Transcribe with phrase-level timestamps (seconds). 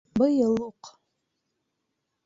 [0.19, 0.91] Быйыл уҡ.